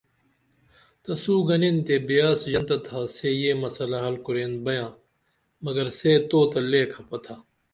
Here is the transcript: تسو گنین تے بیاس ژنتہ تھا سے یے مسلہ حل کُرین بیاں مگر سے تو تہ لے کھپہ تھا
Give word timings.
تسو 1.03 1.33
گنین 1.47 1.77
تے 1.85 1.95
بیاس 2.07 2.39
ژنتہ 2.51 2.77
تھا 2.85 2.99
سے 3.15 3.29
یے 3.41 3.51
مسلہ 3.61 3.97
حل 4.05 4.15
کُرین 4.25 4.53
بیاں 4.65 4.91
مگر 5.65 5.87
سے 5.99 6.11
تو 6.29 6.39
تہ 6.51 6.59
لے 6.71 6.81
کھپہ 6.93 7.17
تھا 7.25 7.35